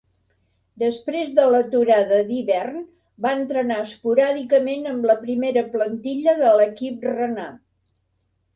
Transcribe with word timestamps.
Després 0.83 1.35
de 1.39 1.43
l'aturada 1.55 2.21
d'hivern, 2.29 2.79
va 3.27 3.35
entrenar 3.41 3.79
esporàdicament 3.83 4.89
amb 4.95 5.07
la 5.13 5.19
primera 5.27 5.65
plantilla 5.77 6.37
de 6.43 6.53
l'equip 6.59 7.09
renà. 7.13 7.49